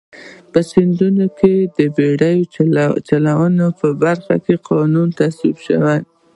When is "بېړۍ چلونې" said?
1.95-3.67